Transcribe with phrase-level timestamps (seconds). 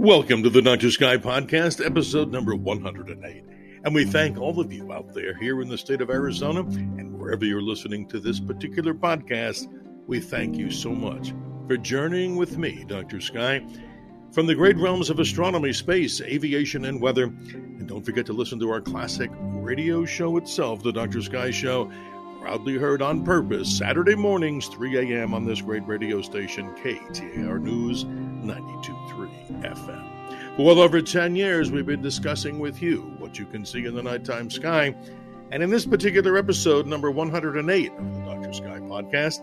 [0.00, 0.90] Welcome to the Dr.
[0.90, 3.44] Sky Podcast, episode number 108.
[3.84, 7.12] And we thank all of you out there here in the state of Arizona and
[7.18, 9.68] wherever you're listening to this particular podcast.
[10.06, 11.34] We thank you so much
[11.68, 13.20] for journeying with me, Dr.
[13.20, 13.60] Sky,
[14.32, 17.24] from the great realms of astronomy, space, aviation, and weather.
[17.24, 21.20] And don't forget to listen to our classic radio show itself, The Dr.
[21.20, 21.92] Sky Show,
[22.40, 25.34] proudly heard on purpose Saturday mornings, 3 a.m.
[25.34, 28.06] on this great radio station, KTAR News
[28.42, 30.56] 92.3 FM.
[30.56, 33.94] For well over 10 years, we've been discussing with you what you can see in
[33.94, 34.94] the nighttime sky.
[35.50, 38.52] And in this particular episode, number 108 of the Dr.
[38.52, 39.40] Sky podcast,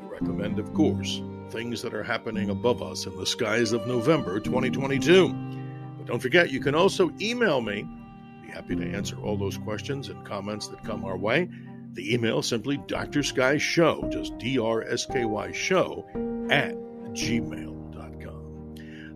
[0.00, 4.40] we recommend, of course, things that are happening above us in the skies of November
[4.40, 5.28] 2022.
[5.98, 7.86] But don't forget, you can also email me.
[8.42, 11.48] Be happy to answer all those questions and comments that come our way.
[11.92, 13.22] The email simply Dr.
[13.22, 16.06] Sky Show, just D R S K Y Show
[16.50, 16.74] at
[17.12, 17.79] gmail.com.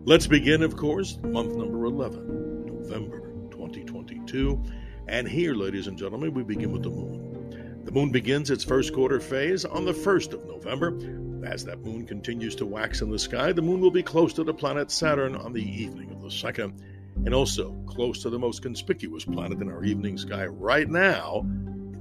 [0.06, 4.62] Let's begin, of course, month number 11, November 2022.
[5.08, 7.80] And here, ladies and gentlemen, we begin with the moon.
[7.84, 10.88] The moon begins its first quarter phase on the 1st of November.
[11.46, 14.44] As that moon continues to wax in the sky, the moon will be close to
[14.44, 16.78] the planet Saturn on the evening of the 2nd,
[17.24, 21.46] and also close to the most conspicuous planet in our evening sky right now,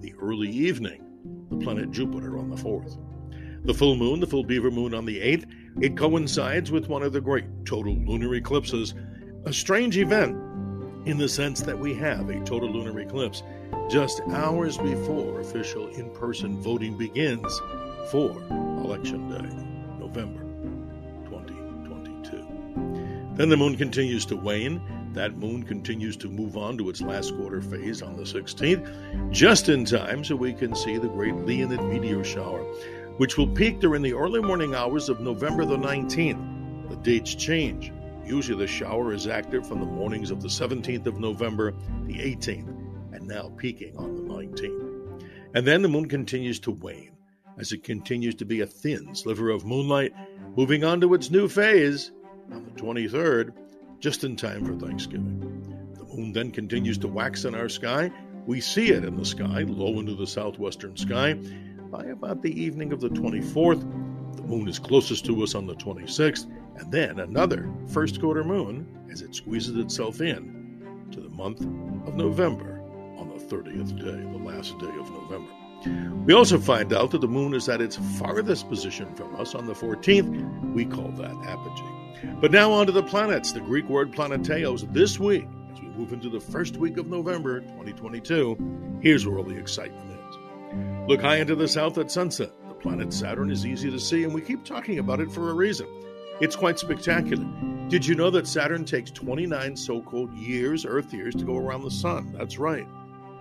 [0.01, 2.97] the early evening, the planet Jupiter on the 4th.
[3.63, 5.45] The full moon, the full beaver moon on the 8th,
[5.81, 8.93] it coincides with one of the great total lunar eclipses,
[9.45, 10.37] a strange event
[11.05, 13.43] in the sense that we have a total lunar eclipse
[13.89, 17.61] just hours before official in person voting begins
[18.09, 18.31] for
[18.83, 19.49] Election Day,
[19.99, 20.41] November
[21.29, 23.33] 2022.
[23.35, 24.81] Then the moon continues to wane.
[25.13, 29.69] That moon continues to move on to its last quarter phase on the 16th, just
[29.69, 32.65] in time so we can see the great Leonid meteor shower,
[33.17, 36.89] which will peak during the early morning hours of November the 19th.
[36.89, 37.91] The dates change.
[38.25, 41.73] Usually the shower is active from the mornings of the 17th of November,
[42.05, 42.69] the 18th,
[43.13, 45.23] and now peaking on the 19th.
[45.53, 47.11] And then the moon continues to wane
[47.57, 50.13] as it continues to be a thin sliver of moonlight,
[50.55, 52.11] moving on to its new phase
[52.51, 53.53] on the 23rd
[53.99, 55.93] just in time for Thanksgiving.
[55.93, 58.11] The moon then continues to wax in our sky.
[58.45, 61.37] We see it in the sky, low into the southwestern sky.
[61.93, 63.81] By about the evening of the 24th,
[64.35, 66.49] the moon is closest to us on the 26th,
[66.79, 71.61] and then another first quarter moon as it squeezes itself in to the month
[72.07, 72.81] of November
[73.19, 75.51] on the 30th day, the last day of November.
[76.25, 79.67] We also find out that the moon is at its farthest position from us on
[79.67, 80.73] the 14th.
[80.73, 82.33] We call that apogee.
[82.41, 84.91] But now on to the planets, the Greek word planeteos.
[84.91, 89.43] This week, as we move into the first week of November 2022, here's where all
[89.43, 90.12] the excitement.
[91.05, 92.51] Look high into the south at sunset.
[92.69, 95.53] The planet Saturn is easy to see, and we keep talking about it for a
[95.53, 95.85] reason.
[96.39, 97.45] It's quite spectacular.
[97.89, 101.83] Did you know that Saturn takes 29 so called years, Earth years, to go around
[101.83, 102.31] the Sun?
[102.31, 102.87] That's right.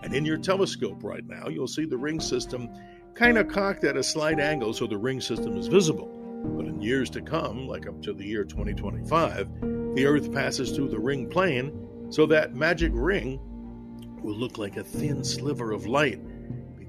[0.03, 2.69] And in your telescope right now, you'll see the ring system
[3.15, 6.09] kind of cocked at a slight angle so the ring system is visible.
[6.57, 10.89] But in years to come, like up to the year 2025, the Earth passes through
[10.89, 13.39] the ring plane, so that magic ring
[14.21, 16.21] will look like a thin sliver of light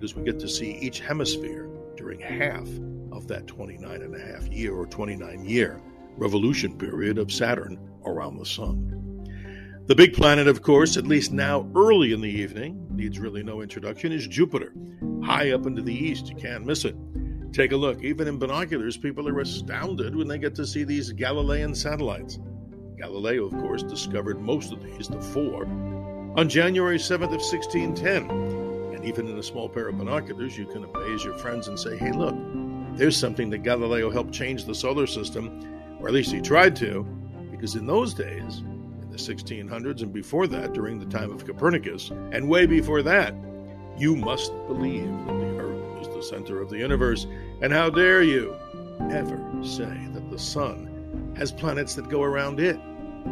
[0.04, 2.68] because we get to see each hemisphere during half
[3.14, 5.80] of that 29 and a half year or 29 year
[6.18, 9.86] revolution period of Saturn around the Sun.
[9.88, 13.62] The big planet, of course, at least now early in the evening, needs really no
[13.62, 14.74] introduction, is Jupiter.
[15.24, 16.98] High up into the east, you can't miss it.
[17.54, 18.04] Take a look.
[18.04, 22.40] Even in binoculars, people are astounded when they get to see these Galilean satellites.
[22.98, 25.64] Galileo, of course, discovered most of these, the four,
[26.36, 28.53] on January 7th of 1610.
[29.04, 32.12] Even in a small pair of binoculars, you can amaze your friends and say, hey,
[32.12, 32.36] look,
[32.96, 37.04] there's something that Galileo helped change the solar system, or at least he tried to,
[37.52, 38.60] because in those days,
[39.02, 43.36] in the 1600s and before that, during the time of Copernicus, and way before that,
[43.98, 47.28] you must believe that the Earth is the center of the universe.
[47.62, 48.56] And how dare you
[49.12, 52.80] ever say that the sun has planets that go around it?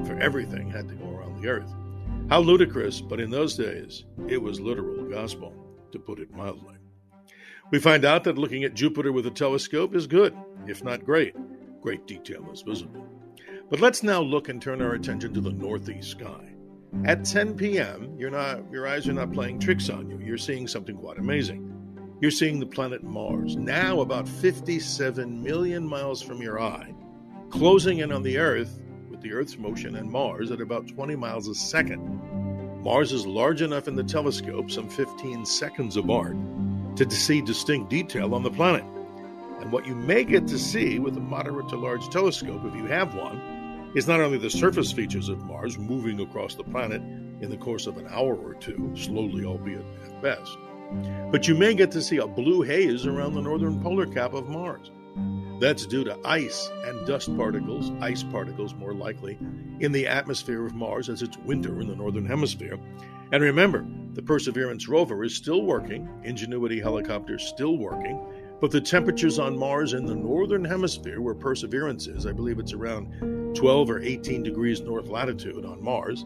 [0.06, 1.70] For everything had to go around the earth.
[2.30, 5.54] How ludicrous, but in those days, it was literal gospel,
[5.92, 6.76] to put it mildly.
[7.72, 10.36] We find out that looking at Jupiter with a telescope is good,
[10.68, 11.36] if not great.
[11.82, 13.08] Great detail is visible.
[13.70, 16.54] But let's now look and turn our attention to the northeast sky.
[17.06, 20.20] At 10 p.m., not, your eyes are not playing tricks on you.
[20.20, 21.68] You're seeing something quite amazing.
[22.20, 26.94] You're seeing the planet Mars, now about 57 million miles from your eye,
[27.50, 31.48] closing in on the Earth with the Earth's motion and Mars at about 20 miles
[31.48, 32.20] a second.
[32.84, 36.36] Mars is large enough in the telescope, some 15 seconds of apart,
[36.96, 38.84] to see distinct detail on the planet.
[39.60, 42.88] And what you may get to see with a moderate to large telescope, if you
[42.88, 47.52] have one, is not only the surface features of Mars moving across the planet in
[47.52, 50.58] the course of an hour or two, slowly albeit at best,
[51.32, 54.50] but you may get to see a blue haze around the northern polar cap of
[54.50, 54.90] Mars.
[55.62, 59.38] That's due to ice and dust particles, ice particles more likely,
[59.80, 62.80] in the atmosphere of Mars as it's winter in the northern hemisphere.
[63.32, 68.20] And remember, the Perseverance rover is still working, Ingenuity helicopter still working,
[68.60, 72.74] but the temperatures on Mars in the northern hemisphere, where Perseverance is, I believe it's
[72.74, 76.26] around 12 or 18 degrees north latitude on Mars.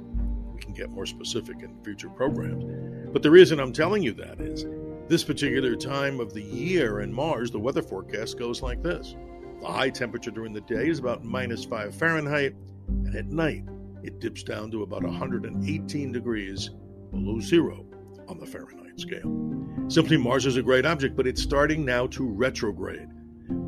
[0.53, 2.63] We can get more specific in future programs.
[3.11, 4.63] But the reason I'm telling you that is
[5.07, 9.15] this particular time of the year in Mars, the weather forecast goes like this.
[9.61, 12.55] The high temperature during the day is about minus 5 Fahrenheit,
[12.87, 13.63] and at night
[14.03, 16.71] it dips down to about 118 degrees
[17.11, 17.85] below zero
[18.27, 19.55] on the Fahrenheit scale.
[19.87, 23.07] Simply, Mars is a great object, but it's starting now to retrograde.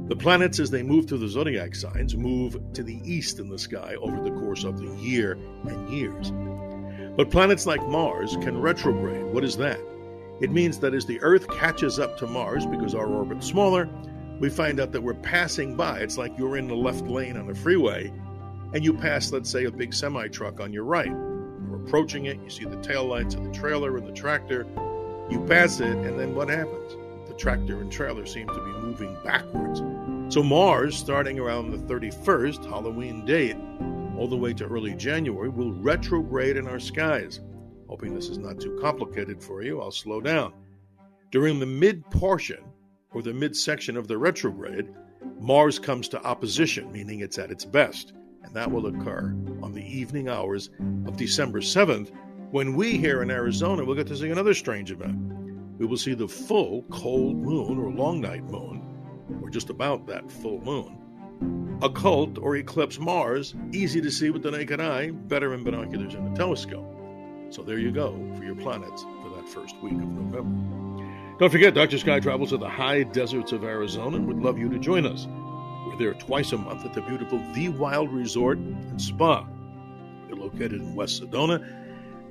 [0.08, 3.60] The planets, as they move through the zodiac signs, move to the east in the
[3.60, 5.34] sky over the course of the year
[5.68, 6.32] and years.
[7.16, 9.26] But planets like Mars can retrograde.
[9.26, 9.80] What is that?
[10.40, 13.90] It means that as the Earth catches up to Mars because our orbit's smaller,
[14.40, 16.00] we find out that we're passing by.
[16.00, 18.12] It's like you're in the left lane on a freeway
[18.74, 21.08] and you pass, let's say, a big semi truck on your right.
[21.08, 24.68] You're approaching it, you see the taillights of the trailer and the tractor.
[25.30, 26.96] You pass it, and then what happens?
[27.28, 29.82] The tractor and trailer seem to be moving backwards.
[30.34, 33.58] So, Mars, starting around the 31st, Halloween date,
[34.18, 37.40] all the way to early January, will retrograde in our skies.
[37.90, 40.54] Hoping this is not too complicated for you, I'll slow down.
[41.32, 42.64] During the mid portion,
[43.12, 44.94] or the midsection of the retrograde,
[45.40, 48.14] Mars comes to opposition, meaning it's at its best,
[48.44, 50.70] and that will occur on the evening hours
[51.06, 52.12] of December 7th,
[52.52, 55.18] when we here in Arizona will get to see another strange event.
[55.78, 58.84] We will see the full cold moon or long night moon,
[59.42, 61.78] or just about that full moon.
[61.82, 66.34] Occult or eclipse Mars, easy to see with the naked eye, better in binoculars and
[66.34, 66.97] a telescope.
[67.50, 71.36] So there you go for your planets for that first week of November.
[71.40, 71.98] Don't forget, Dr.
[71.98, 75.28] Sky travels to the high deserts of Arizona and would love you to join us.
[75.88, 79.48] We're there twice a month at the beautiful The Wilde Resort and Spa.
[80.28, 81.66] We're located in West Sedona.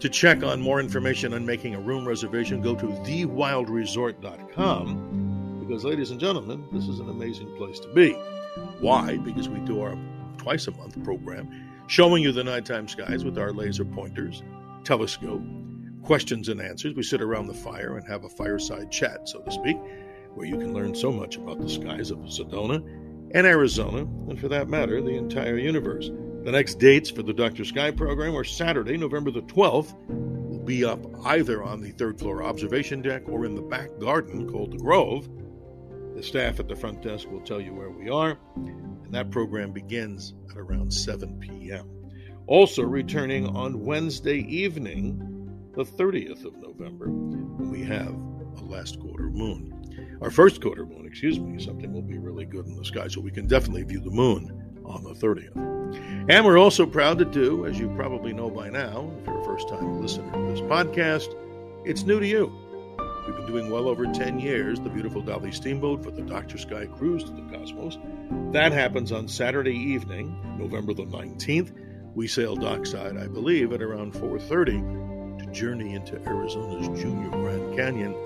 [0.00, 6.10] To check on more information on making a room reservation, go to thewilderesort.com because, ladies
[6.10, 8.12] and gentlemen, this is an amazing place to be.
[8.80, 9.16] Why?
[9.16, 9.96] Because we do our
[10.36, 11.48] twice a month program
[11.86, 14.42] showing you the nighttime skies with our laser pointers
[14.86, 15.42] telescope,
[16.04, 16.94] questions and answers.
[16.94, 19.76] We sit around the fire and have a fireside chat, so to speak,
[20.34, 22.76] where you can learn so much about the skies of Sedona
[23.34, 26.08] and Arizona, and for that matter, the entire universe.
[26.44, 27.64] The next dates for the Dr.
[27.64, 29.94] Sky program are Saturday, November the 12th.
[30.06, 34.48] We'll be up either on the third floor observation deck or in the back garden
[34.48, 35.28] called the Grove.
[36.14, 39.72] The staff at the front desk will tell you where we are, and that program
[39.72, 41.95] begins at around 7 p.m.
[42.48, 45.18] Also, returning on Wednesday evening,
[45.74, 48.14] the 30th of November, when we have
[48.56, 49.72] a last quarter moon.
[50.22, 53.20] Our first quarter moon, excuse me, something will be really good in the sky, so
[53.20, 55.56] we can definitely view the moon on the 30th.
[56.30, 59.44] And we're also proud to do, as you probably know by now, if you're a
[59.44, 61.34] first time listener to this podcast,
[61.84, 62.52] it's new to you.
[63.26, 66.58] We've been doing well over 10 years the beautiful Dolly Steamboat for the Dr.
[66.58, 67.98] Sky Cruise to the Cosmos.
[68.52, 71.72] That happens on Saturday evening, November the 19th
[72.16, 78.16] we sail dockside, I believe, at around 4:30 to journey into Arizona's Junior Grand Canyon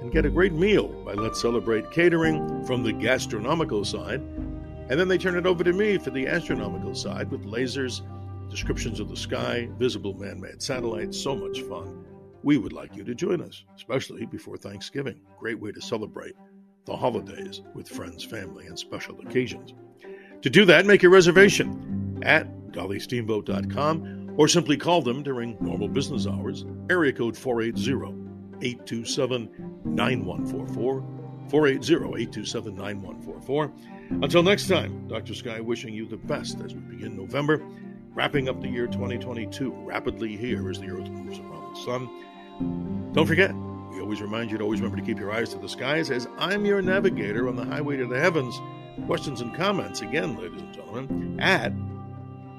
[0.00, 4.22] and get a great meal by Let's Celebrate Catering from the gastronomical side.
[4.88, 8.00] And then they turn it over to me for the astronomical side with lasers,
[8.48, 12.06] descriptions of the sky, visible man made satellites, so much fun.
[12.42, 15.20] We would like you to join us, especially before Thanksgiving.
[15.38, 16.36] Great way to celebrate
[16.86, 19.74] the holidays with friends, family, and special occasions.
[20.40, 26.26] To do that, make a reservation at dollysteamboat.com or simply call them during normal business
[26.26, 26.64] hours.
[26.90, 28.26] Area code 480
[28.62, 29.50] 827
[29.84, 31.16] 9144.
[31.48, 33.72] 480 827 9144.
[34.22, 35.34] Until next time, Dr.
[35.34, 37.62] Sky wishing you the best as we begin November,
[38.14, 43.12] wrapping up the year 2022 rapidly here as the Earth moves around the sun.
[43.12, 43.54] Don't forget,
[43.92, 46.28] we always remind you to always remember to keep your eyes to the skies as
[46.38, 48.60] I'm your navigator on the highway to the heavens.
[49.06, 51.72] Questions and comments, again, ladies and gentlemen, at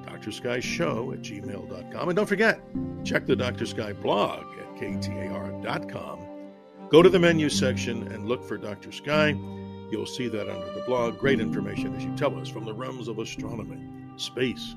[0.07, 0.31] Dr.
[0.31, 2.09] Sky Show at gmail.com.
[2.09, 2.59] And don't forget,
[3.03, 3.65] check the Dr.
[3.65, 6.19] Sky blog at ktar.com.
[6.89, 8.91] Go to the menu section and look for Dr.
[8.91, 9.29] Sky.
[9.91, 11.17] You'll see that under the blog.
[11.19, 13.81] Great information, as you tell us, from the realms of astronomy,
[14.15, 14.75] space,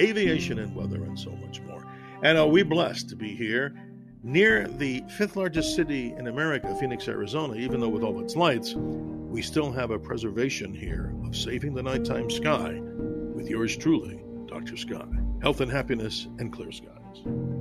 [0.00, 1.84] aviation, and weather, and so much more.
[2.22, 3.74] And uh, are we blessed to be here
[4.22, 8.74] near the fifth largest city in America, Phoenix, Arizona, even though with all its lights,
[8.74, 12.80] we still have a preservation here of saving the nighttime sky
[13.34, 14.21] with yours truly,
[14.52, 14.76] Dr.
[14.76, 15.06] Sky.
[15.40, 17.51] Health and happiness and clear skies.